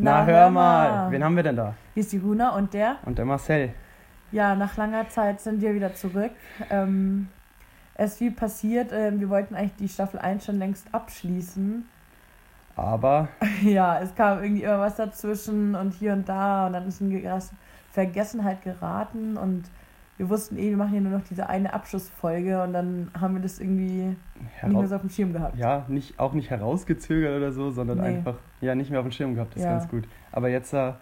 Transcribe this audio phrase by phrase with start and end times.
[0.00, 1.74] Na, hör mal, wen haben wir denn da?
[1.94, 2.96] Hier ist die Runa und der.
[3.04, 3.74] Und der Marcel.
[4.30, 6.30] Ja, nach langer Zeit sind wir wieder zurück.
[6.70, 7.28] Ähm,
[7.94, 8.92] es ist viel passiert.
[8.92, 11.88] Ähm, wir wollten eigentlich die Staffel 1 schon längst abschließen.
[12.76, 13.28] Aber
[13.62, 17.10] Ja, es kam irgendwie immer was dazwischen und hier und da und dann ist in
[17.10, 17.50] Ges-
[17.90, 19.64] Vergessenheit geraten und
[20.18, 23.42] wir wussten eh, wir machen hier nur noch diese eine Abschlussfolge und dann haben wir
[23.42, 24.16] das irgendwie
[24.62, 25.56] nicht mehr so auf dem Schirm gehabt.
[25.56, 28.04] ja, nicht, auch nicht herausgezögert oder so, sondern Nee.
[28.18, 29.54] einfach ja, nicht mehr auf dem Schirm gehabt.
[29.54, 29.78] Das ist Ja.
[29.78, 30.06] ganz gut.
[30.32, 30.92] Aber jetzt, äh,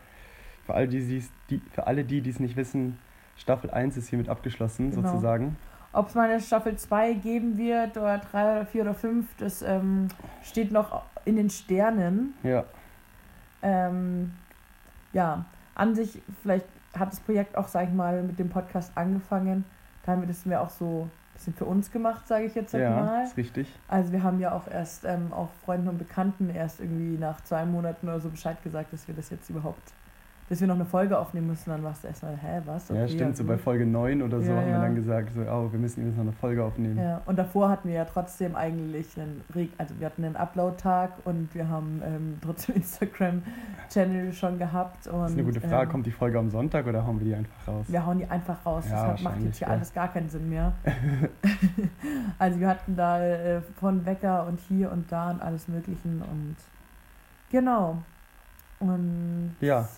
[0.66, 2.98] für, all die, die, für alle die, die es nicht wissen,
[3.36, 5.08] Staffel 1 ist hiermit abgeschlossen, Genau.
[5.08, 5.56] sozusagen.
[5.92, 9.62] Ob es mal eine Staffel 2 geben wird oder 3 oder 4 oder 5, das
[9.62, 10.08] ähm,
[10.42, 12.34] steht noch in den Sternen.
[12.42, 12.64] Ja,
[13.62, 14.32] Ähm,
[15.12, 16.66] ja, an sich, vielleicht
[16.98, 19.64] hat das Projekt auch, sag ich mal, mit dem Podcast angefangen.
[20.04, 22.72] Da haben wir das mir auch so ein bisschen für uns gemacht, sage ich jetzt
[22.72, 23.24] ja, mal.
[23.24, 23.68] ist richtig.
[23.88, 27.64] Also wir haben ja auch erst ähm, auch Freunden und Bekannten erst irgendwie nach zwei
[27.64, 29.92] Monaten oder so Bescheid gesagt, dass wir das jetzt überhaupt,
[30.48, 31.70] dass wir noch eine Folge aufnehmen müssen.
[31.70, 32.88] Dann warst du erstmal, hä, was?
[32.88, 33.36] ja, stimmt.
[33.36, 33.58] So bei.
[33.58, 34.80] Folge 9 oder so Ja, haben wir ja.
[34.80, 36.98] dann gesagt, so, oh, wir müssen jetzt noch eine Folge aufnehmen.
[36.98, 39.42] Ja, und davor hatten wir ja trotzdem eigentlich einen,
[39.78, 45.06] also wir hatten einen Upload-Tag und wir haben ähm, trotzdem Instagram-Channel schon gehabt.
[45.06, 45.84] Und, Das ist eine gute Frage.
[45.84, 47.86] Ähm, Kommt die Folge am Sonntag oder hauen wir die einfach raus?
[47.88, 48.84] wir hauen die einfach raus.
[48.88, 49.74] Ja, das hat, macht jetzt hier ja.
[49.74, 50.72] alles gar keinen Sinn mehr.
[52.38, 56.56] also wir hatten da äh, von Wecker und hier und da und alles Möglichen und
[57.50, 57.98] genau.
[58.78, 59.88] Und Ja.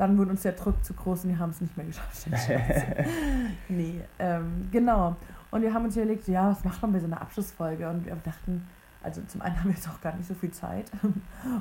[0.00, 2.26] Dann wurde uns der Druck zu groß und wir haben es nicht mehr geschafft.
[3.68, 5.14] nee, ähm, genau.
[5.50, 7.86] Und wir haben uns überlegt, ja, was macht man bei so einer Abschlussfolge?
[7.86, 8.66] Und wir dachten,
[9.02, 10.90] also zum einen haben wir jetzt auch gar nicht so viel Zeit.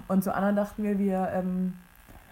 [0.08, 1.74] Und zum anderen dachten wir, wir, ähm,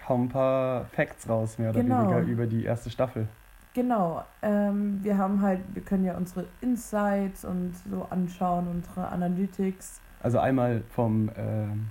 [0.08, 2.00] Hauen ein paar Facts raus, mehr oder Genau.
[2.10, 3.28] weniger, über die erste Staffel.
[3.74, 10.00] genau, ähm, wir haben halt, wir können ja unsere Insights und so anschauen, unsere Analytics.
[10.22, 11.88] Also einmal vom, ähm,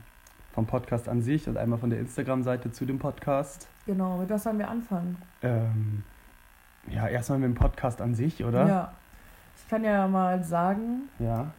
[0.58, 3.68] vom Podcast an sich und einmal von der Instagram-Seite zu dem Podcast.
[3.86, 5.16] Genau, mit was sollen wir anfangen?
[5.44, 6.02] Ähm,
[6.88, 8.68] ja, erstmal mit dem Podcast an sich, oder?
[8.68, 8.92] Ja.
[9.56, 11.52] Ich kann ja mal sagen, Ja.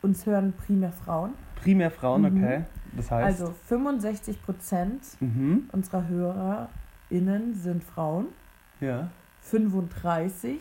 [0.00, 1.34] uns hören primär Frauen.
[1.56, 2.42] Primär Frauen, Mhm.
[2.42, 2.64] okay.
[2.96, 3.42] Das heißt.
[3.42, 5.68] Also 65 Prozent Mhm.
[5.72, 8.28] unserer HörerInnen sind Frauen.
[8.80, 9.10] Ja.
[9.42, 10.58] 35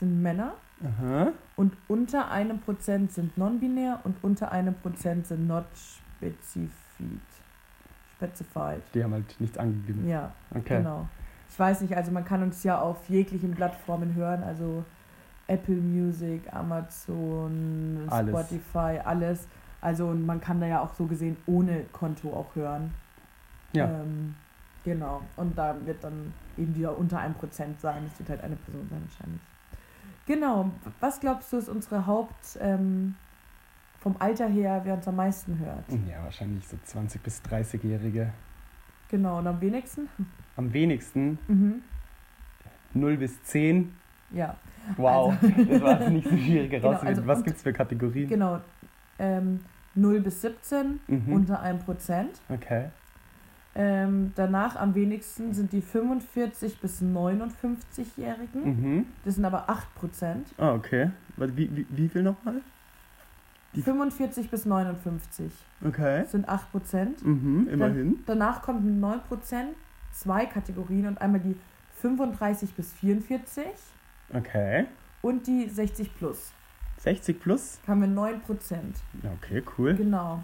[0.00, 1.28] sind Männer Aha.
[1.54, 5.66] und unter einem Prozent sind non-binär und unter einem Prozent sind not
[8.16, 8.82] Specified.
[8.94, 10.06] Die haben halt nichts angegeben.
[10.08, 10.78] Ja, Okay.
[10.78, 11.08] genau.
[11.48, 14.84] Ich weiß nicht, also man kann uns ja auf jeglichen Plattformen hören, also
[15.48, 18.30] Apple Music, Amazon, Alles.
[18.30, 19.48] Spotify, alles.
[19.80, 22.94] Also und man kann da ja auch so gesehen ohne Konto auch hören.
[23.72, 23.86] Ja.
[23.86, 24.36] Ähm,
[24.84, 25.22] genau.
[25.36, 28.04] Und da wird dann eben wieder unter einem Prozent sein.
[28.12, 29.40] Es wird halt eine Person sein wahrscheinlich.
[30.26, 30.70] Genau.
[31.00, 33.16] Was glaubst du ist unsere Haupt ähm,
[34.00, 35.84] vom Alter her, wer uns am meisten hört?
[36.08, 38.32] Ja, wahrscheinlich so 20- bis 30-Jährige.
[39.08, 39.38] Genau.
[39.38, 40.08] Und am wenigsten?
[40.56, 41.82] Am wenigsten Mhm.
[42.94, 43.92] 0 bis 10.
[44.32, 44.56] Ja.
[44.96, 45.34] Wow,
[45.68, 47.18] das war jetzt nicht so schwierig Genau, herauszufinden.
[47.18, 48.28] also Was gibt es für Kategorien?
[48.28, 48.60] Genau.
[49.18, 49.60] Ähm,
[49.94, 51.32] 0 bis 17 Mhm.
[51.32, 52.40] unter einem Prozent.
[52.48, 52.86] Okay.
[53.74, 58.64] Ähm, danach am wenigsten sind die 45 bis 59-Jährigen.
[58.64, 59.06] Mhm.
[59.24, 60.48] Das sind aber 8 Prozent.
[60.58, 61.10] Ah, okay.
[61.36, 62.62] Wie, wie, wie viel nochmal?
[63.74, 65.52] Die- 45 bis 59
[65.86, 66.24] Okay.
[66.26, 67.24] sind 8 Prozent.
[67.24, 68.18] Mhm, immerhin.
[68.26, 69.76] Danach kommt mit 9 Prozent
[70.12, 71.56] zwei Kategorien und einmal die
[72.00, 73.64] 35 bis 44
[74.34, 74.86] Okay.
[75.22, 76.50] und die 60 plus.
[76.98, 77.78] 60 plus?
[77.86, 78.96] Haben wir 9 Prozent.
[79.42, 79.94] Okay, cool.
[79.94, 80.42] Genau.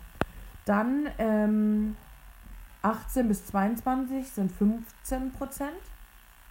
[0.64, 1.96] Dann ähm,
[2.82, 5.72] 18 bis 22 sind 15 Prozent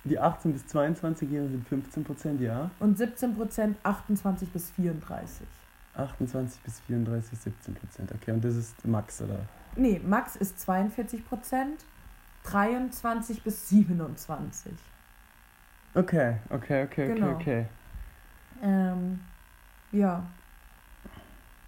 [0.03, 2.69] Die 18- bis 22-Jährigen sind 15 Prozent, ja.
[2.79, 5.47] und 17 Prozent 28 bis 34.
[5.95, 8.11] 28 bis 34, 17 Prozent.
[8.13, 9.39] Okay, und das ist Max, oder?
[9.75, 11.85] Nee, Max ist 42 Prozent,
[12.43, 14.73] 23 bis 27.
[15.93, 17.31] Okay, okay, okay, Genau.
[17.31, 17.65] okay, okay.
[18.61, 19.19] Ähm,
[19.91, 20.25] ja.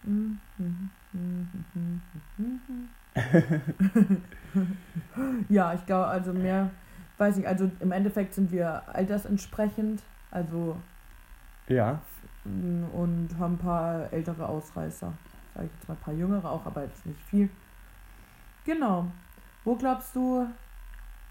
[5.49, 6.69] ja, ich glaube, also mehr,
[7.17, 10.01] weiß nicht, also im Endeffekt sind wir altersentsprechend,
[10.31, 10.77] also
[11.67, 12.01] Ja,
[12.93, 15.11] und haben ein paar ältere Ausreißer.
[15.55, 17.49] Sag ich jetzt mal ein paar jüngere auch, aber jetzt nicht viel.
[18.65, 19.07] Genau.
[19.63, 20.45] Wo glaubst du,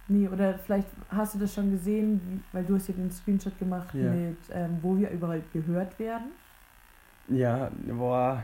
[0.08, 3.94] nee, oder vielleicht hast du das schon gesehen, weil du hast ja den Screenshot gemacht
[3.94, 4.10] Ja.
[4.10, 6.26] mit, ähm, wo wir überall gehört werden.
[7.28, 8.42] ja, boah.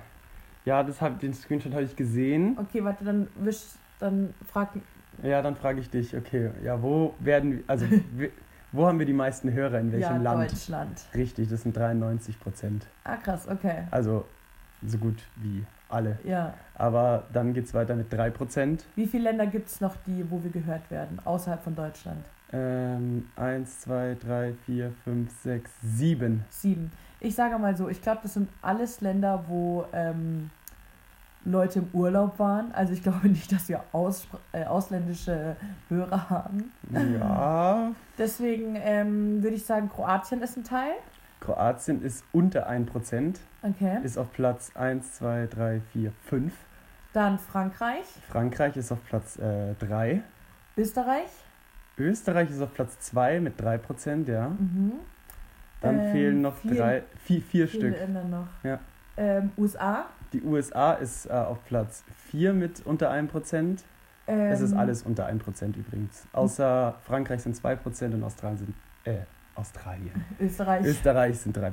[0.64, 2.56] Ja, das hab, den Screenshot habe ich gesehen.
[2.56, 3.62] Okay, warte, dann wisch,
[3.98, 4.70] dann frag,
[5.22, 7.84] Ja, dann frage ich dich, okay, ja, wo werden wir, also,
[8.72, 10.50] wo haben wir die meisten Hörer, in welchem ja, Land?
[10.50, 11.00] Deutschland.
[11.14, 12.86] Richtig, das sind 93 Prozent.
[13.04, 13.84] Ah, krass, okay.
[13.90, 14.24] Also,
[14.86, 16.18] so gut wie alle.
[16.24, 16.54] Ja.
[16.74, 18.80] Aber dann geht es weiter mit 3%.
[18.96, 22.24] Wie viele Länder gibt es noch, die, wo wir gehört werden, außerhalb von Deutschland?
[22.52, 26.44] Ähm, 1, 2, 3, 4, 5, 6, 7.
[26.50, 26.92] Sieben.
[27.20, 30.50] Ich sage mal so, ich glaube, das sind alles Länder, wo ähm,
[31.44, 32.72] Leute im Urlaub waren.
[32.72, 35.56] Also ich glaube nicht, dass wir aus, äh, ausländische
[35.88, 36.72] Hörer haben.
[36.90, 37.92] Ja.
[38.18, 40.92] Deswegen ähm, würde ich sagen, Kroatien ist ein Teil.
[41.40, 43.36] Kroatien ist unter 1%.
[43.62, 43.98] Okay.
[44.04, 46.52] Ist auf Platz 1, 2, 3, 4, 5.
[47.12, 50.22] Dann Frankreich, Frankreich ist auf Platz äh, 3.
[50.76, 51.28] Österreich.
[51.98, 54.48] Österreich ist auf Platz 2 mit 3%, ja.
[54.48, 54.92] Mhm.
[55.82, 57.94] Dann Ähm, fehlen noch vier- drei, vier, vier Stück.
[58.30, 58.46] Noch.
[58.62, 58.78] Ja.
[59.16, 60.06] Ähm, USA.
[60.32, 63.78] Die USA ist äh, auf Platz 4 mit unter 1%.
[64.26, 66.26] Ähm, Es ist alles unter 1% übrigens.
[66.32, 68.74] Außer Frankreich sind 2% und Australien sind.
[69.04, 69.22] Äh,
[69.54, 70.24] Australien.
[70.40, 70.86] Österreich.
[70.86, 71.72] Österreich sind 3%.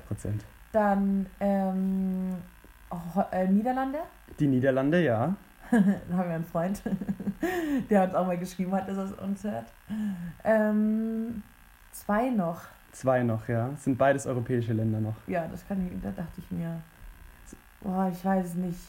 [0.74, 2.36] Dann ähm,
[3.32, 4.00] äh, Niederlande.
[4.40, 5.36] Die Niederlande, ja.
[5.72, 6.82] da haben wir einen Freund,
[7.90, 9.72] der uns auch mal geschrieben hat, dass er es uns hört.
[10.44, 11.44] Ähm,
[11.92, 12.62] zwei noch.
[12.92, 13.70] Zwei noch, ja.
[13.78, 15.16] Sind beides europäische Länder noch.
[15.28, 16.82] Ja, das kann ich, da dachte ich mir.
[17.82, 18.80] Boah, ich weiß es nicht.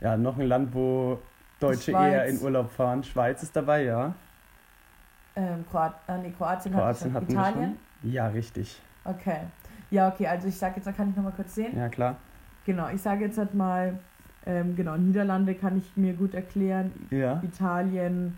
[0.00, 1.18] Ja, noch ein Land, wo
[1.60, 2.12] Deutsche Schweiz.
[2.12, 3.04] eher in Urlaub fahren.
[3.04, 4.14] Schweiz ist dabei, ja.
[5.36, 7.76] Ähm, Kroat äh, nee, Kroatien, Kroatien hat Italien.
[8.02, 8.80] Ja, richtig.
[9.04, 9.40] Okay.
[9.90, 11.76] Ja, okay, also ich sage jetzt, da kann ich nochmal kurz sehen.
[11.76, 12.16] Ja, klar.
[12.64, 13.98] Genau, ich sage jetzt halt mal,
[14.46, 16.92] ähm, genau, Niederlande kann ich mir gut erklären.
[17.10, 17.42] Ja.
[17.42, 18.36] Italien,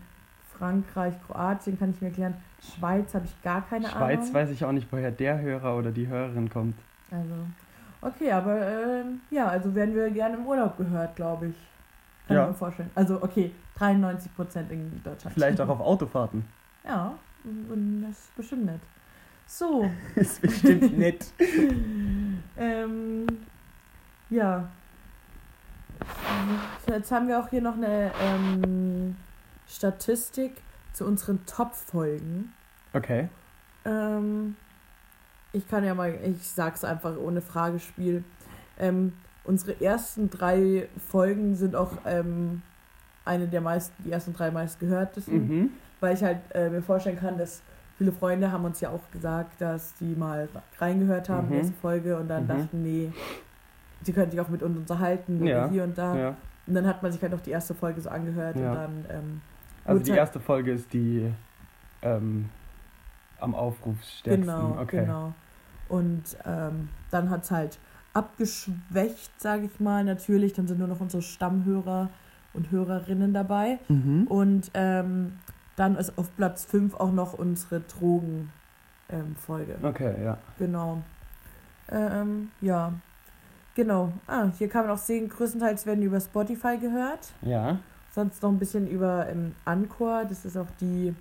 [0.57, 2.35] Frankreich, Kroatien kann ich mir erklären.
[2.61, 4.33] Schweiz habe ich gar keine Schweiz Ahnung.
[4.33, 6.75] weiß ich auch nicht, woher der Hörer oder die Hörerin kommt.
[7.11, 7.33] Also,
[8.03, 11.55] okay, aber ähm, ja, also werden wir gerne im Urlaub gehört, glaube ich.
[12.27, 12.43] Kann Ja.
[12.43, 12.89] ich mir vorstellen.
[12.95, 15.33] Also, okay, 93 Prozent in Deutschland.
[15.33, 16.45] Vielleicht auch auf Autofahrten.
[16.85, 17.13] Ja,
[17.43, 18.81] und das ist bestimmt nett.
[19.45, 21.25] So, ist bestimmt nett.
[22.57, 23.27] ähm,
[24.29, 24.67] ja.
[26.87, 29.15] Jetzt haben wir auch hier noch eine ähm,
[29.67, 30.61] Statistik
[30.93, 32.53] zu unseren Top-Folgen.
[32.93, 33.29] Okay.
[33.85, 34.55] Ähm,
[35.53, 38.23] ich kann ja mal, ich sag's einfach ohne Fragespiel.
[38.79, 39.13] Ähm,
[39.45, 42.61] unsere ersten drei Folgen sind auch ähm,
[43.25, 45.69] eine der meisten, die ersten drei meist gehörtesten, Mhm.
[45.99, 47.61] weil ich halt äh, mir vorstellen kann, dass
[47.97, 51.59] viele Freunde haben uns ja auch gesagt, dass die mal reingehört haben in Mhm.
[51.59, 52.47] erste Folge und dann Mhm.
[52.47, 53.11] dachten, nee,
[54.01, 56.15] sie können sich auch mit uns unterhalten Ja, hier und da.
[56.17, 56.35] Ja.
[56.65, 58.69] Und dann hat man sich halt noch die erste Folge so angehört Ja.
[58.71, 59.41] und dann ähm,
[59.85, 61.31] Also die halt- erste Folge ist die
[62.01, 62.49] ähm,
[63.39, 64.45] am Aufrufsstärksten.
[64.45, 65.01] Genau, okay.
[65.01, 65.33] genau.
[65.93, 67.77] Und ähm, dann hat es halt
[68.15, 70.03] abgeschwächt, sage ich mal.
[70.03, 72.09] Natürlich, dann sind nur noch unsere Stammhörer
[72.53, 73.77] und Hörerinnen dabei.
[73.89, 74.25] Mhm.
[74.27, 75.33] Und ähm,
[75.75, 79.75] dann ist auf Platz 5 auch noch unsere Drogen-Folge.
[79.83, 80.39] Okay, ja.
[80.57, 81.03] Genau.
[81.91, 82.93] Ähm, ja.
[83.75, 84.13] Genau.
[84.25, 87.33] Ah, hier kann man auch sehen, größtenteils werden die über Spotify gehört.
[87.43, 87.77] Ja.
[88.15, 90.25] Sonst noch ein bisschen über ähm, Anchor.
[90.25, 91.13] Das ist auch die,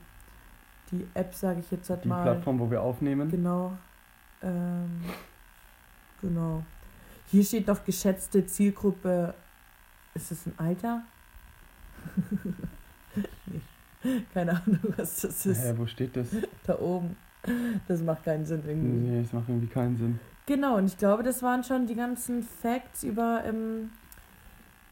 [0.91, 2.23] die App, sage ich jetzt halt Die mal.
[2.23, 3.31] Plattform, wo wir aufnehmen.
[3.31, 3.73] Genau.
[4.43, 5.01] Ähm,
[6.21, 6.65] genau.
[7.31, 9.35] Hier steht noch geschätzte Zielgruppe.
[10.15, 11.03] Ist das ein Alter?
[13.47, 13.61] nee.
[14.35, 15.63] Keine Ahnung, was das ist.
[15.63, 16.29] Hä, wo steht das?
[16.67, 17.17] Da oben.
[17.89, 19.11] Das macht keinen Sinn irgendwie.
[19.11, 20.21] Nee, das macht irgendwie keinen Sinn.
[20.47, 23.91] Genau, und ich glaube, das waren schon die ganzen Facts über, ähm,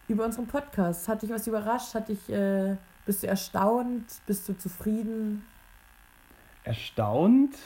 [0.09, 1.09] über unseren Podcast.
[1.09, 1.95] Hat dich was überrascht?
[1.95, 4.05] Hat dich, äh, bist du erstaunt?
[4.27, 5.45] Bist du zufrieden?
[6.65, 7.57] Erstaunt?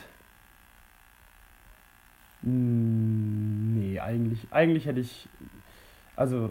[2.45, 5.29] Hm, Nee, eigentlich, eigentlich hätte ich,
[6.17, 6.51] also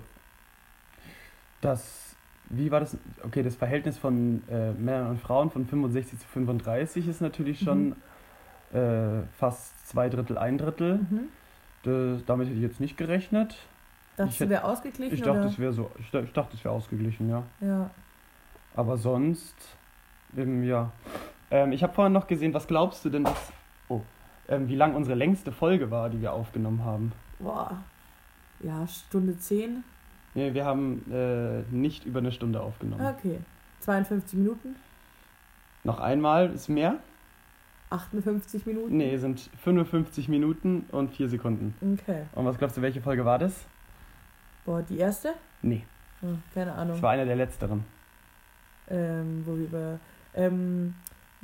[1.61, 2.15] das,
[2.49, 2.97] wie war das?
[3.23, 7.95] Okay, das Verhältnis von äh, Männern und Frauen von 65 zu 35 ist natürlich schon
[8.73, 10.97] äh, fast zwei Drittel, ein Drittel.
[10.97, 11.29] Mhm.
[11.83, 13.57] Das, damit hätte ich jetzt nicht gerechnet.
[14.15, 15.15] Dachtest du, wäre ausgeglichen?
[15.15, 15.49] Ich dachte, oder?
[15.49, 17.43] es wäre so, ich, ich dachte, es wäre ausgeglichen, ja.
[17.61, 17.89] Ja.
[18.75, 19.55] Aber sonst,
[20.37, 20.91] ähm, ja.
[21.51, 23.51] Ähm, ich habe vorhin noch gesehen, was glaubst du denn, dass,
[23.89, 24.01] oh,
[24.55, 27.11] ähm, wie lang unsere längste Folge war, die wir aufgenommen haben?
[27.39, 27.77] Boah.
[28.61, 29.83] Ja, Stunde 10.
[30.35, 33.05] Nee, wir haben äh, nicht über eine Stunde aufgenommen.
[33.05, 33.39] Okay.
[33.81, 34.75] 52 Minuten?
[35.83, 36.97] Noch einmal, ist mehr?
[37.89, 38.97] 58 Minuten?
[38.97, 41.75] Nee, sind 55 Minuten und 4 Sekunden.
[42.01, 42.23] Okay.
[42.33, 43.65] Und was glaubst du, welche Folge war das?
[44.65, 45.33] Boah, die erste?
[45.61, 45.83] Nee,
[46.21, 46.95] Hm, keine Ahnung.
[46.95, 47.83] es war eine der letzteren.
[48.89, 49.99] Ähm, wo wir über.
[50.33, 50.95] Ähm,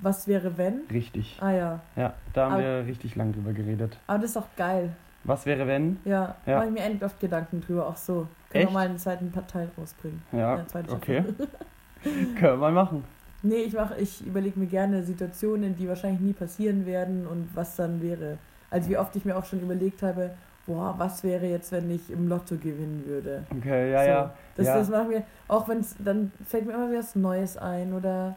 [0.02, 0.82] was wäre wenn?
[0.92, 1.38] Richtig.
[1.42, 1.80] Ah ja.
[1.96, 3.98] Ja, da haben Aber- wir richtig lang drüber geredet.
[4.08, 4.92] Aber das ist doch geil.
[5.26, 6.00] Was wäre, wenn?
[6.06, 6.58] Ja, Ja.
[6.58, 7.88] mache ich mir endlich oft Gedanken drüber.
[7.88, 8.28] Auch so.
[8.50, 8.70] Können Echt?
[8.70, 10.22] wir mal einen zweiten Teil rausbringen.
[10.32, 11.24] Ja, zweite okay.
[12.04, 13.04] Können wir mal machen.
[13.42, 17.76] Nee, ich mach, ich überlege mir gerne Situationen, die wahrscheinlich nie passieren werden und was
[17.76, 18.38] dann wäre.
[18.70, 20.32] Also wie oft ich mir auch schon überlegt habe,
[20.66, 23.44] boah, was wäre jetzt, wenn ich im Lotto gewinnen würde?
[23.58, 24.34] Okay, ja, so, ja.
[24.56, 24.76] Das, ja.
[24.78, 28.36] das machen wir, auch wenn es, dann fällt mir immer wieder was Neues ein oder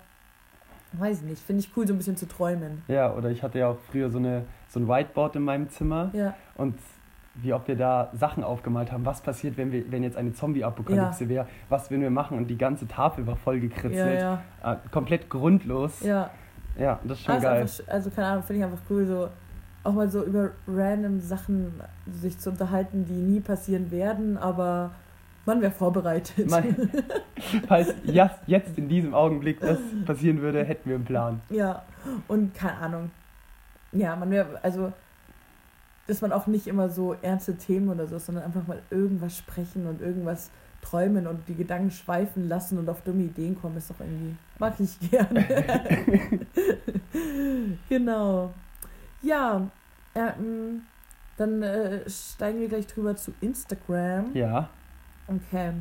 [0.92, 2.82] weiß ich nicht, finde ich cool, so ein bisschen zu träumen.
[2.88, 6.10] Ja, oder ich hatte ja auch früher so, eine, so ein Whiteboard in meinem Zimmer
[6.12, 6.74] Ja, und
[7.36, 11.28] wie oft wir da Sachen aufgemalt haben, was passiert, wenn, wir, wenn jetzt eine Zombie-Apokalypse
[11.30, 14.20] wäre, was würden wir machen und die ganze Tafel war voll ja, gekritzelt.
[14.20, 16.00] ja, Ah, komplett grundlos.
[16.02, 16.28] Ja,
[16.78, 16.98] ja.
[17.04, 17.60] das ist schon Also, geil.
[17.62, 19.28] einfach, also keine Ahnung, finde ich einfach cool, so
[19.84, 21.72] auch mal so über random Sachen
[22.12, 24.90] sich zu unterhalten, die nie passieren werden, aber
[25.46, 26.48] man wäre vorbereitet.
[26.50, 26.90] Man-
[27.68, 31.40] Falls jetzt in diesem Augenblick das passieren würde, hätten wir einen Plan.
[31.50, 31.82] Ja,
[32.28, 33.10] und keine Ahnung.
[33.92, 34.92] Ja, man wäre, also,
[36.06, 39.86] dass man auch nicht immer so ernste Themen oder so, sondern einfach mal irgendwas sprechen
[39.86, 44.00] und irgendwas träumen und die Gedanken schweifen lassen und auf dumme Ideen kommen, ist doch
[44.00, 45.44] irgendwie, mag ich gerne.
[47.88, 48.52] genau.
[49.22, 49.68] Ja,
[50.14, 50.82] ähm,
[51.36, 54.34] dann äh, steigen wir gleich drüber zu Instagram.
[54.34, 54.68] Ja,
[55.28, 55.72] Okay.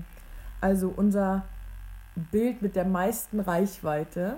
[0.60, 1.44] Also unser
[2.32, 4.38] Bild mit der meisten Reichweite.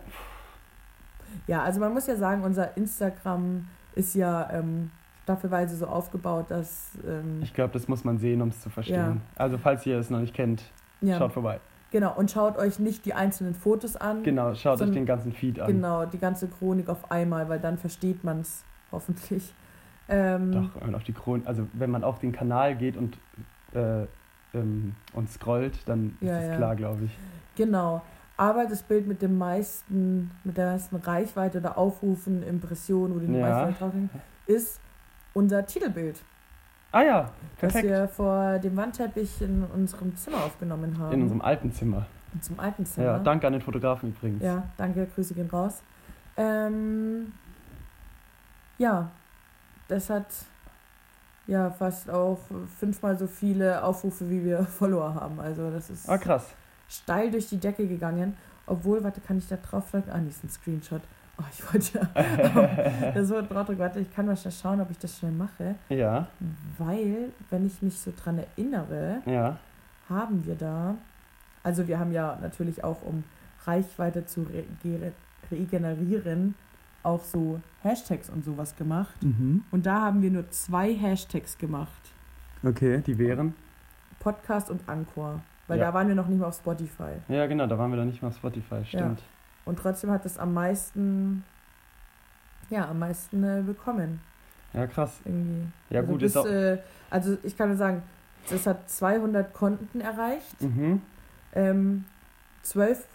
[1.48, 4.92] Ja, also man muss ja sagen, unser Instagram ist ja ähm,
[5.24, 9.22] staffelweise so aufgebaut, dass ähm, ich glaube, das muss man sehen, um es zu verstehen.
[9.36, 10.64] Also, falls ihr es noch nicht kennt,
[11.02, 11.60] ja, schaut vorbei.
[11.92, 15.60] genau und schaut euch nicht die einzelnen Fotos an, Genau, schaut euch den ganzen Feed
[15.60, 15.68] an.
[15.68, 19.54] genau die ganze Chronik auf einmal, weil dann versteht man es hoffentlich.
[20.10, 23.18] Ähm, Doch, wenn man auf die Chron also wenn man auf den Kanal geht und,
[23.74, 24.06] äh,
[24.54, 26.56] ähm, und scrollt, dann ist Ja, es ja.
[26.58, 27.18] klar, glaube ich.
[27.56, 28.02] Genau.
[28.38, 33.36] Aber das Bild mit dem meisten, mit der meisten Reichweite oder Aufrufen, Impressionen oder den
[33.36, 33.48] Ja.
[33.50, 34.10] meisten Aufrufen
[34.48, 34.80] ist
[35.34, 36.20] unser Titelbild,
[36.92, 37.86] Ah ja, das perfekt.
[37.88, 41.12] wir vor dem Wandteppich in unserem Zimmer aufgenommen haben.
[41.14, 42.06] In unserem alten Zimmer.
[42.34, 43.08] In unserem alten Zimmer.
[43.08, 44.44] Ja, danke an den Fotografen übrigens.
[44.44, 45.82] Ja, danke, Grüße gehen raus.
[46.38, 47.32] Ähm,
[48.78, 49.10] ja,
[49.88, 50.26] das hat
[51.48, 52.40] ja fast auch
[52.80, 55.40] fünfmal so viele Aufrufe, wie wir Follower haben.
[55.40, 56.48] Also das ist Ah, krass.
[56.90, 58.36] steil durch die Decke gegangen.
[58.66, 60.10] Obwohl, warte, kann ich da drauf drücken?
[60.12, 61.02] Ah, ist ein Screenshot.
[61.38, 63.12] Oh, ich wollte ja.
[63.14, 63.80] das wird drauf drücken.
[63.80, 65.76] Warte, ich kann mal schnell schauen, ob ich das schnell mache.
[65.90, 66.28] Ja,
[66.78, 69.58] Weil, wenn ich mich so dran erinnere, ja.
[70.08, 70.96] haben wir da.
[71.64, 73.24] Also, wir haben ja natürlich auch, um
[73.66, 74.64] Reichweite zu re
[75.52, 76.56] regenerieren,
[77.04, 79.22] auch so Hashtags und sowas gemacht.
[79.22, 79.64] Mhm.
[79.72, 81.92] Und da haben wir nur zwei Hashtags gemacht:
[82.64, 83.54] Okay, die wären?
[84.20, 85.42] Podcast und Anchor.
[85.68, 85.86] Weil Ja.
[85.88, 87.14] da waren wir noch nicht mal auf Spotify.
[87.28, 89.22] Ja, genau, da waren wir dann nicht mal auf Spotify, stimmt.
[89.66, 91.44] Und trotzdem hat es am meisten,
[92.70, 94.20] ja, am meisten äh, bekommen.
[94.74, 95.20] Ja, krass.
[95.24, 95.68] Irgendwie.
[95.90, 96.46] Ja, also gut, bis, ist auch.
[96.46, 96.80] Äh,
[97.10, 98.02] also ich kann nur sagen,
[98.50, 100.62] es hat 200 Konten erreicht.
[100.62, 101.02] Mhm.
[101.54, 102.06] Ähm,
[102.64, 103.08] 12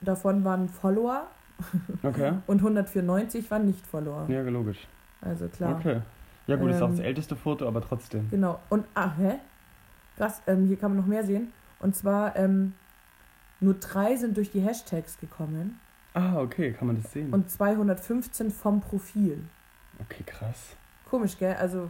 [0.00, 1.26] davon waren Follower
[2.02, 2.32] Okay.
[2.46, 4.26] und 194 waren nicht Follower.
[4.28, 4.86] Ja, logisch.
[5.20, 5.76] Also klar.
[5.78, 6.00] Okay.
[6.46, 8.28] Ja, gut, ist auch das Ähm, älteste Foto, aber trotzdem.
[8.30, 8.60] Genau.
[8.68, 9.36] Und, ah, hä?
[10.16, 11.52] Krass, ähm, hier kann man noch mehr sehen.
[11.80, 12.74] Und zwar, ähm,
[13.60, 15.80] nur drei sind durch die Hashtags gekommen
[16.12, 17.32] Ah, okay, kann man das sehen?
[17.32, 19.38] und 215 vom Profil.
[20.00, 20.76] okay, krass.
[21.10, 21.54] Komisch, gell?
[21.54, 21.88] Also,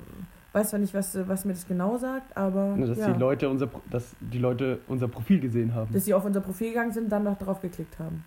[0.52, 2.76] weiß zwar nicht, was, was mir das genau sagt, aber.
[2.76, 5.92] Ne, dass, ja, die Leute unser, dass die Leute unser Profil gesehen haben.
[5.92, 8.24] dass sie auf unser Profil gegangen sind, dann noch drauf geklickt haben.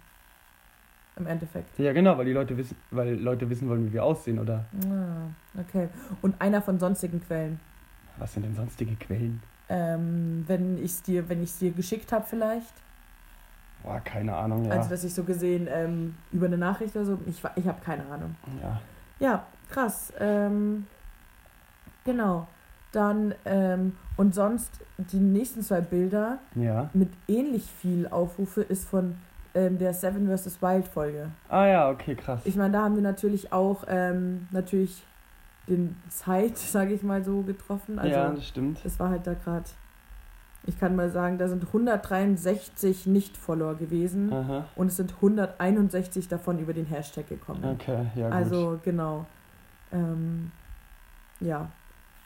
[1.18, 1.78] Im Endeffekt.
[1.80, 4.66] ja, genau, weil die Leute wissen, weil Leute wissen wollen, wie wir aussehen, oder?
[4.86, 5.90] Ah, okay.
[6.22, 7.60] Und einer von sonstigen Quellen.
[8.18, 9.42] Was sind denn sonstige Quellen?
[9.70, 12.74] Ähm, wenn ich es dir, wenn dir geschickt habe, vielleicht.
[13.84, 14.72] Boah, keine Ahnung, ja.
[14.72, 17.20] Also, dass ich so gesehen ähm, über eine Nachricht oder so.
[17.26, 18.36] Ich, ich habe keine Ahnung.
[18.62, 18.82] ja.
[19.20, 20.14] Ja, krass.
[20.20, 20.86] Ähm,
[22.06, 22.48] genau.
[22.92, 26.90] Dann, ähm, und sonst die nächsten zwei Bilder Ja.
[26.94, 29.16] mit ähnlich viel Aufrufe ist von
[29.58, 30.62] ähm, der Seven vs.
[30.62, 31.32] Wild Folge.
[31.50, 32.42] Ah ja, okay, krass.
[32.46, 35.04] Ich meine, da haben wir natürlich auch ähm, natürlich
[35.68, 37.98] den Zeit, sage ich mal so, getroffen.
[37.98, 38.80] Also ja, das stimmt.
[38.86, 39.66] es war halt da gerade,
[40.66, 44.66] ich kann mal sagen, da sind 163 Nicht-Follower gewesen Aha.
[44.76, 47.64] und es sind 161 davon über den Hashtag gekommen.
[47.64, 48.36] Okay, ja, gut.
[48.36, 49.26] Also genau.
[49.92, 50.52] Ähm,
[51.40, 51.72] ja,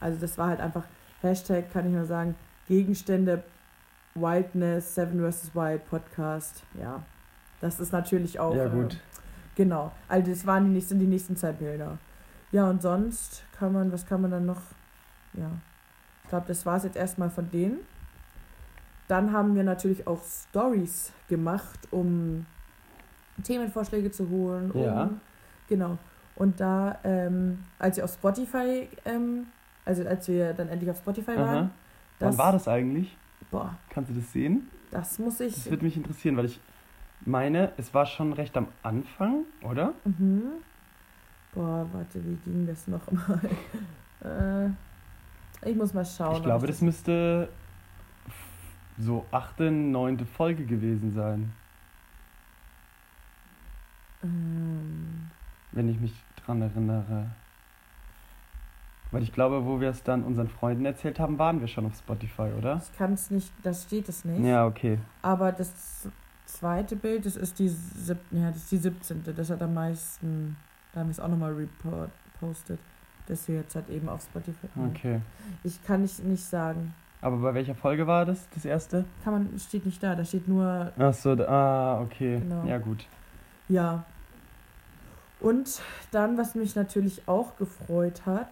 [0.02, 0.84] also das war halt einfach
[1.22, 2.36] Hashtag, kann ich nur sagen,
[2.68, 3.44] Gegenstände,
[4.16, 5.56] Wildness, Seven vs.
[5.56, 6.64] Wild Podcast.
[6.80, 7.04] Ja,
[7.62, 8.56] das ist natürlich auch.
[8.56, 8.98] ja, äh, gut.
[9.56, 11.98] genau, also das waren die nächsten, die nächsten zwei Bilder.
[12.51, 14.62] Ja, und sonst kann man, was kann man dann noch?
[15.34, 15.50] Ja,
[16.24, 17.80] ich glaube, das war es jetzt erstmal von denen.
[19.08, 22.46] Dann haben wir natürlich auch Stories gemacht, um
[23.44, 24.72] Themenvorschläge zu holen.
[24.72, 25.10] Um, Ja.
[25.68, 25.98] Genau.
[26.36, 29.48] Und da, ähm, als wir auf Spotify, ähm,
[29.86, 31.46] also als wir dann endlich auf Spotify Aha.
[31.46, 31.72] waren,
[32.20, 33.15] das, Wann war das eigentlich?
[33.50, 34.70] Boah, Kannst du das sehen?
[34.91, 35.53] das muss ich.
[35.56, 36.60] Das würde mich interessieren, weil ich
[37.25, 39.94] meine, es war schon recht am Anfang, oder?
[40.06, 40.44] Mhm.
[41.54, 43.40] Boah, warte, wie ging das nochmal?
[45.63, 46.38] äh, Ich muss mal schauen.
[46.38, 47.50] Ich glaube, das müsste
[48.98, 51.54] so achte, neunte Folge gewesen sein.
[54.24, 55.30] Ähm,
[55.72, 56.13] wenn ich mich
[56.46, 57.28] dran erinnere.
[59.12, 61.98] Weil ich glaube, wo wir es dann unseren Freunden erzählt haben, waren wir schon auf
[61.98, 62.82] Spotify, oder?
[62.82, 64.46] ich kann es nicht, das steht es nicht.
[64.46, 65.00] Ja, okay.
[65.22, 66.08] Aber das
[66.46, 69.24] zweite Bild, das ist die, sieb, ja, das ist die 17.
[69.36, 70.56] Das hat am meisten,
[70.94, 72.80] da haben wir es auch nochmal repostet,
[73.28, 74.68] dass wir jetzt halt eben auf Spotify.
[74.90, 75.22] Okay.
[75.64, 76.94] Ich kann nicht, nicht sagen.
[77.22, 79.06] Aber bei welcher Folge war das, das erste?
[79.24, 82.40] Kann man, steht nicht da, da steht nur, Ach so, da- ah, okay.
[82.40, 82.66] Genau.
[82.66, 83.06] Ja, gut.
[83.70, 84.04] ja.
[85.40, 85.82] Und
[86.12, 88.52] dann, was mich natürlich auch gefreut hat,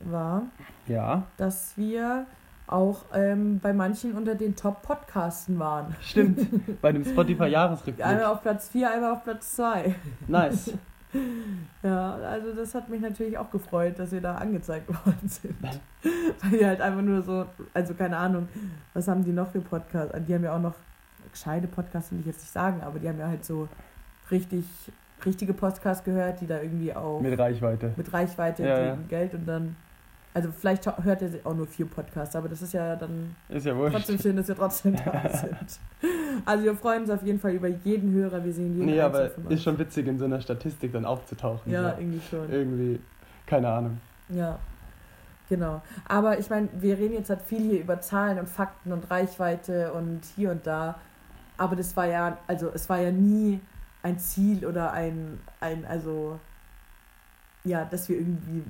[0.00, 0.42] war,
[0.86, 2.26] Ja, dass wir
[2.66, 5.94] auch ähm, bei manchen unter den Top-Podcasten waren.
[6.00, 6.46] stimmt.
[6.82, 8.04] bei dem Spotify-Jahresrückblick.
[8.06, 9.94] Einmal auf Platz 4, einmal auf Platz 2.
[10.28, 10.72] Nice.
[11.84, 15.54] Ja, also das hat mich natürlich auch gefreut, dass wir da angezeigt worden sind.
[15.62, 18.48] Weil wir halt einfach nur so, also keine Ahnung,
[18.94, 20.12] was haben die noch für Podcasts?
[20.26, 20.74] Die haben ja auch noch
[21.30, 23.68] gescheite Podcasts, will ich jetzt nicht sagen, aber die haben ja halt so
[24.32, 24.64] richtig,
[25.24, 27.92] richtige Podcasts gehört, die da irgendwie auch Mit Reichweite.
[27.96, 29.76] mit Reichweite Ja, gegen Geld und dann,
[30.34, 33.74] also vielleicht hört er auch nur vier Podcasts, aber das ist ja dann Ist ja
[33.88, 35.78] trotzdem schön, dass wir trotzdem da sind.
[36.44, 39.30] Also wir freuen uns auf jeden Fall über jeden Hörer, wir sehen jeden Nee, aber
[39.48, 41.70] ist schon witzig, in so einer Statistik dann aufzutauchen.
[41.70, 42.00] Ja, so.
[42.00, 42.50] irgendwie schon.
[42.50, 43.00] Irgendwie,
[43.46, 44.00] keine Ahnung.
[44.28, 44.58] Ja,
[45.48, 45.80] genau.
[46.08, 49.92] Aber ich meine, wir reden jetzt halt viel hier über Zahlen und Fakten und Reichweite
[49.92, 50.96] und hier und da.
[51.58, 53.60] Aber das war ja, also es war ja nie
[54.02, 56.40] ein Ziel oder ein, ein also
[57.64, 58.62] ja, dass wir irgendwie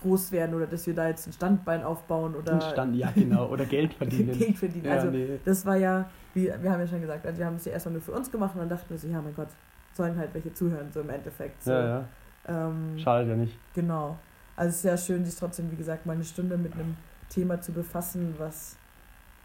[0.00, 3.46] groß werden oder dass wir da jetzt ein Standbein aufbauen oder Ein Stand, ja genau.
[3.48, 4.32] Oder Geld verdienen.
[4.38, 4.86] Geld verdienen.
[4.86, 5.38] Ja, also nee.
[5.44, 7.94] das war ja, wie, wir haben ja schon gesagt, also wir haben es ja erstmal
[7.94, 9.48] nur für uns gemacht und dann dachten wir so, ja mein Gott,
[9.92, 11.62] sollen halt welche zuhören, so im Endeffekt.
[11.62, 11.72] So.
[11.72, 12.04] Ja, ja.
[12.48, 13.58] Ähm, Schadet ja nicht.
[13.74, 14.18] Genau.
[14.56, 16.96] Also es ist sehr schön, sich trotzdem, wie gesagt, mal eine Stunde mit einem
[17.28, 18.76] Thema zu befassen, was,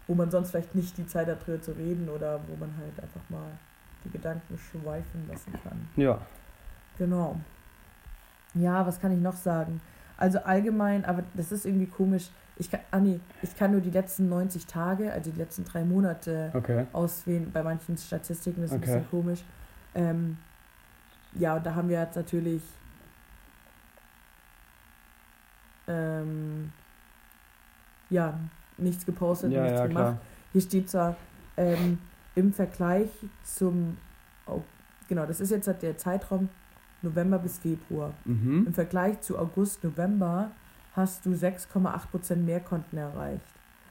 [0.06, 2.98] wo man sonst vielleicht nicht die Zeit hat, drüber zu reden oder wo man halt
[3.00, 3.50] einfach mal
[4.04, 5.88] die Gedanken schweifen lassen kann.
[5.96, 6.18] Ja.
[6.96, 7.38] Genau.
[8.54, 9.80] Ja, was kann ich noch sagen?
[10.16, 12.30] Also allgemein, aber das ist irgendwie komisch.
[12.56, 15.84] Ich kann, ah nee, ich kann nur die letzten 90 Tage, also die letzten drei
[15.84, 16.86] Monate Okay.
[16.92, 17.50] auswählen.
[17.52, 18.90] Bei manchen Statistiken das ist Okay.
[18.92, 19.44] ein bisschen komisch.
[19.96, 20.38] Ähm,
[21.34, 22.62] ja, und da haben wir jetzt natürlich
[25.88, 26.72] ähm,
[28.10, 28.38] ja,
[28.76, 30.04] nichts gepostet, Ja, nichts ja, gemacht.
[30.14, 30.20] klar.
[30.52, 31.16] Hier steht zwar
[31.56, 31.98] ähm,
[32.36, 33.10] im Vergleich
[33.42, 33.96] zum,
[34.46, 34.62] oh,
[35.08, 36.48] genau, das ist jetzt halt der Zeitraum
[37.04, 38.12] November bis Februar.
[38.24, 38.64] Mhm.
[38.66, 40.50] Im Vergleich zu August, November
[40.94, 43.44] hast du 6,8% mehr Konten erreicht.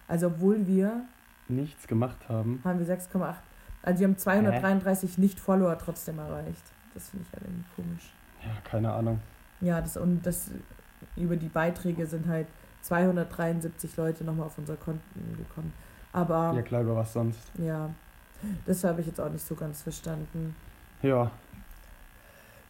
[0.08, 1.04] Also obwohl wir
[1.48, 2.62] Nichts gemacht haben.
[2.64, 3.36] haben wir 6,8.
[3.82, 6.64] Also wir haben 233 Nicht-Follower trotzdem erreicht.
[6.94, 8.14] Das finde ich halt irgendwie komisch.
[8.44, 9.20] Ja, keine Ahnung.
[9.62, 10.52] Ja, das und das
[11.18, 12.48] über die Beiträge sind halt
[12.82, 15.74] 273 Leute nochmal auf unser Konten gekommen.
[16.12, 17.40] Aber Ja, klar, über was sonst.
[17.58, 17.90] ja,
[18.66, 20.56] das habe ich jetzt auch nicht so ganz verstanden.
[21.02, 21.32] Ja.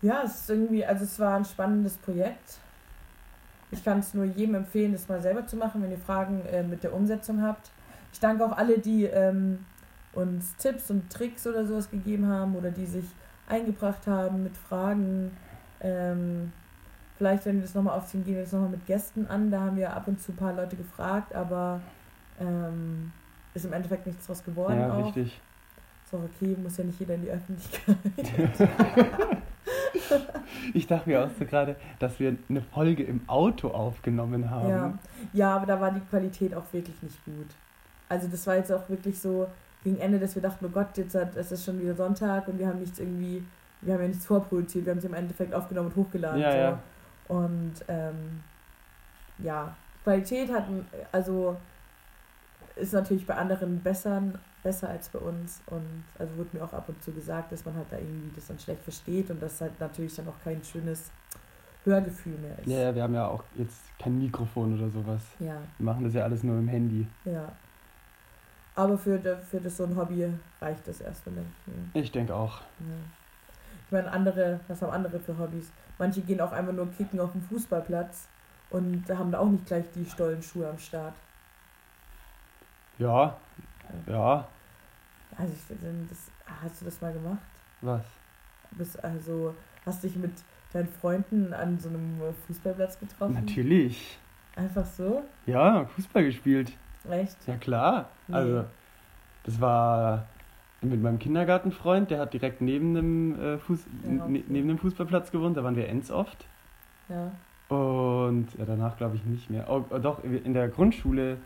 [0.03, 2.57] Ja, es ist irgendwie, also es war ein spannendes Projekt.
[3.71, 6.61] Ich kann es nur jedem empfehlen, das mal selber zu machen, wenn ihr Fragen äh,
[6.61, 7.71] mit der Umsetzung habt.
[8.11, 9.65] Ich danke auch alle, die ähm,
[10.13, 13.05] uns Tipps und Tricks oder sowas gegeben haben oder die sich
[13.47, 15.31] eingebracht haben mit Fragen.
[15.79, 16.51] Ähm,
[17.17, 19.49] vielleicht, wenn wir das nochmal aufziehen, gehen wir das nochmal mit Gästen an.
[19.49, 21.79] Da haben wir ab und zu ein paar Leute gefragt, aber
[22.39, 23.11] ähm,
[23.53, 25.05] ist im Endeffekt nichts draus geworden Ja, auch.
[25.05, 25.39] richtig.
[26.05, 27.97] Ist auch okay, muss ja nicht jeder in die Öffentlichkeit.
[30.73, 34.69] Ich dachte mir auch so gerade, dass wir eine Folge im Auto aufgenommen haben.
[34.69, 34.93] Ja.
[35.33, 37.47] ja, aber da war die Qualität auch wirklich nicht gut.
[38.09, 39.47] Also das war jetzt auch wirklich so
[39.83, 42.59] gegen Ende, dass wir dachten, oh Gott, jetzt hat, es ist schon wieder Sonntag und
[42.59, 43.43] wir haben nichts irgendwie,
[43.81, 46.41] wir haben ja nichts vorproduziert, wir haben es im Endeffekt aufgenommen und hochgeladen.
[46.41, 46.57] Ja, so.
[46.57, 46.79] ja.
[47.27, 48.43] Und ähm,
[49.39, 50.65] ja, Qualität hat,
[51.11, 51.57] also
[52.75, 54.21] ist natürlich bei anderen besser,
[54.63, 57.75] besser als bei uns und also wurde mir auch ab und zu gesagt, dass man
[57.75, 61.11] halt da irgendwie das dann schlecht versteht und das halt natürlich dann auch kein schönes
[61.83, 62.67] Hörgefühl mehr ist.
[62.67, 65.21] Ja, ja, wir haben ja auch jetzt kein Mikrofon oder sowas.
[65.39, 65.57] ja.
[65.77, 67.05] Wir machen das ja alles nur im Handy.
[67.25, 67.51] Ja.
[68.75, 70.27] Aber für, für das so ein Hobby
[70.59, 71.51] reicht das erstmal, denke
[71.93, 72.01] ich.
[72.05, 72.61] Ich denke auch.
[72.79, 72.95] Ja.
[73.85, 75.71] Ich meine, andere, was haben andere für Hobbys?
[75.99, 78.27] Manche gehen auch einfach nur kicken auf dem Fußballplatz
[78.71, 81.13] und haben da auch nicht gleich die Stollenschuhe am Start.
[82.97, 83.37] Ja,
[84.07, 84.47] ja.
[85.37, 85.77] Also ich
[86.09, 87.39] das, hast du das mal gemacht?
[87.81, 88.03] Was?
[88.71, 90.31] Bist also, hast dich mit
[90.71, 93.33] deinen Freunden an so einem Fußballplatz getroffen?
[93.33, 94.17] Natürlich.
[94.55, 95.23] Einfach so?
[95.45, 96.71] Ja, Fußball gespielt.
[97.09, 97.37] Echt?
[97.47, 98.09] Ja, klar.
[98.27, 98.35] Nee.
[98.35, 98.65] Also,
[99.43, 100.25] das war
[100.81, 104.31] mit meinem Kindergartenfreund, der hat direkt neben dem, äh, Fuß Ja, okay.
[104.31, 105.57] ne, neben dem Fußballplatz gewohnt.
[105.57, 106.45] Da waren wir ends oft.
[107.09, 107.31] Ja.
[107.75, 109.69] Und ja, danach glaube ich nicht mehr.
[109.69, 111.37] Oh, doch, in der Grundschule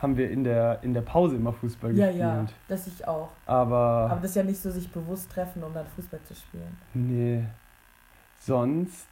[0.00, 2.20] haben wir in der, in der Pause immer Fußball Ja, gespielt.
[2.28, 3.28] ja, das ich auch.
[3.46, 6.76] Aber, Aber das ist ja nicht so, sich bewusst treffen, um dann Fußball zu spielen.
[6.94, 7.44] nee.
[8.38, 9.08] Sonst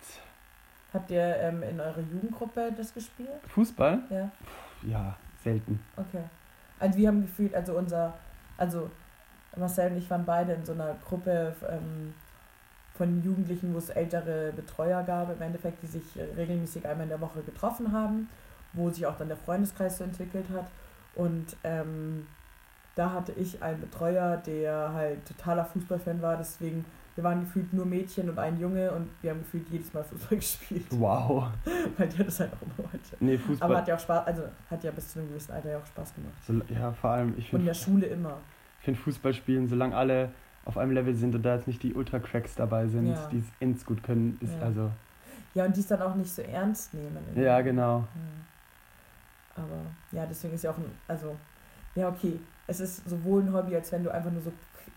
[0.94, 3.28] Habt ihr ähm, in eurer Jugendgruppe das gespielt?
[3.48, 3.98] Fußball?
[4.08, 4.30] Ja,
[4.82, 5.80] Ja, selten.
[5.96, 6.22] okay.
[6.80, 8.14] Also wir haben gefühlt, also unser,
[8.56, 8.90] also
[9.56, 12.14] Marcel und ich waren beide in so einer Gruppe ähm,
[12.94, 17.10] von Jugendlichen, wo es ältere Betreuer gab, im Endeffekt, die sich äh, regelmäßig einmal in
[17.10, 18.28] der Woche getroffen haben,
[18.72, 20.66] wo sich auch dann der Freundeskreis so entwickelt hat.
[21.14, 22.26] Und ähm,
[22.94, 27.86] da hatte ich einen Betreuer, der halt totaler Fußballfan war, deswegen, wir waren gefühlt nur
[27.86, 31.48] Mädchen und ein Junge und wir haben gefühlt jedes Mal Fußball gespielt, Wow.
[31.96, 33.16] weil der das halt auch immer wollte.
[33.20, 33.68] Nee, Fußball.
[33.68, 35.86] Aber hat ja auch Spaß, also hat ja bis zu einem gewissen Alter ja auch
[35.86, 36.34] Spaß gemacht.
[36.46, 38.38] so, ja, vor allem, ich Und in finde der Schule immer.
[38.80, 40.30] find Fußball spielen, solange alle
[40.64, 43.28] auf einem Level sind und da jetzt nicht die Ultra-Cracks dabei sind, Ja.
[43.32, 44.66] die es ins gut können, ist Ja.
[44.66, 44.90] also.
[45.54, 47.16] Ja, und die es dann auch nicht so ernst nehmen.
[47.26, 47.40] irgendwie.
[47.42, 48.00] Ja, genau.
[48.00, 48.04] Ja.
[49.58, 51.36] Aber ja, deswegen ist ja auch ein, also,
[51.94, 52.38] ja, okay.
[52.66, 54.52] Es ist sowohl ein Hobby, als wenn du einfach nur so,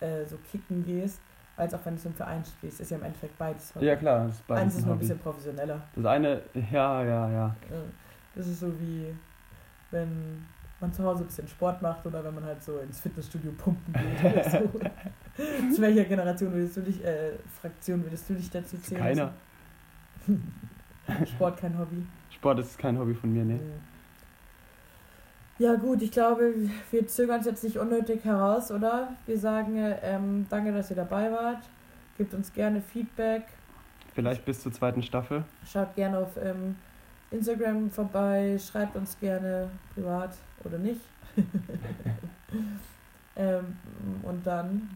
[0.05, 1.19] äh, so kicken gehst,
[1.55, 2.81] als auch wenn du so im Verein spielst.
[2.81, 3.85] Ist ja im Endeffekt beides Hobby.
[3.85, 5.81] Ja, klar, das ist beides Eins ist ein nur ein bisschen professioneller.
[5.95, 7.55] Das eine, ja, ja, ja.
[8.35, 9.13] Das ist so wie,
[9.91, 10.45] wenn
[10.79, 13.93] man zu Hause ein bisschen Sport macht oder wenn man halt so ins Fitnessstudio pumpen
[13.93, 15.75] geht oder so.
[15.75, 19.01] Zu welcher Generation würdest du dich, äh, Fraktion würdest du dich dazu Zu zählen?
[19.01, 19.33] keiner.
[21.25, 22.05] Sport kein Hobby.
[22.31, 23.53] Sport ist kein Hobby von mir, ne?
[23.55, 23.90] Ja
[25.75, 26.53] gut, ich glaube,
[26.91, 29.15] wir zögern es jetzt nicht unnötig heraus, oder?
[29.25, 31.63] Wir sagen ähm, danke, dass ihr dabei wart.
[32.17, 33.43] Gebt uns gerne Feedback.
[34.13, 35.43] Vielleicht bis zur zweiten Staffel.
[35.65, 36.75] Schaut gerne auf ähm,
[37.31, 38.57] Instagram vorbei.
[38.59, 41.01] Schreibt uns gerne privat oder nicht.
[43.35, 43.77] ähm,
[44.23, 44.89] und dann,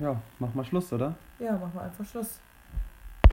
[0.00, 1.14] Ja, mach mal Schluss, oder?
[1.38, 2.40] ja, machen wir einfach Schluss.